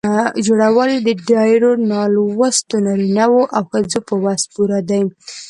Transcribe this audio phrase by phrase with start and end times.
[0.45, 5.01] جوړول یې د ډېرو نالوستو نارینه وو او ښځو په وس پوره دي.